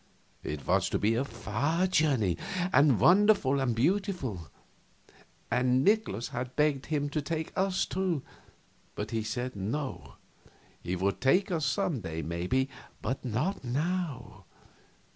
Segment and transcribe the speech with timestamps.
[0.43, 2.35] It was to be a far journey,
[2.73, 4.47] and wonderful and beautiful;
[5.51, 8.23] and Nikolaus had begged him to take us, too,
[8.95, 10.15] but he said no,
[10.81, 12.67] he would take us some day, maybe,
[13.03, 14.45] but not now.